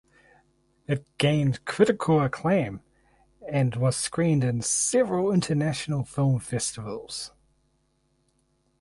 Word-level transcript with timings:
It 0.87 1.05
gained 1.19 1.63
critical 1.63 2.19
acclaim 2.21 2.81
and 3.47 3.75
was 3.75 3.95
screened 3.95 4.43
in 4.43 4.63
several 4.63 5.31
international 5.31 6.05
film 6.05 6.39
festivals. 6.39 7.29